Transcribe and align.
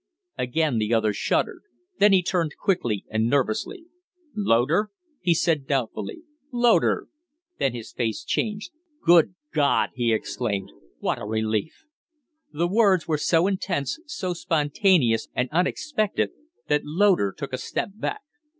Again 0.39 0.79
the 0.79 0.95
other 0.95 1.13
shuddered; 1.13 1.61
then 1.99 2.11
he 2.11 2.23
turned 2.23 2.57
quickly 2.57 3.05
and 3.11 3.29
nervously. 3.29 3.85
"Loder?" 4.35 4.89
he 5.21 5.35
said, 5.35 5.67
doubtfully. 5.67 6.23
"Loder?" 6.51 7.07
Then 7.59 7.73
his 7.75 7.93
face 7.93 8.23
changed. 8.23 8.71
"Good 9.05 9.35
God!" 9.53 9.91
he 9.93 10.11
exclaimed, 10.11 10.71
"what 10.97 11.21
a 11.21 11.25
relief!" 11.25 11.85
The 12.51 12.67
words 12.67 13.07
were 13.07 13.19
so 13.19 13.45
intense, 13.45 13.99
so 14.07 14.33
spontaneous 14.33 15.27
and 15.35 15.49
unexpected, 15.51 16.31
that 16.67 16.81
Loder 16.83 17.31
took 17.31 17.53
a 17.53 17.59
step 17.59 17.89
back. 17.93 18.21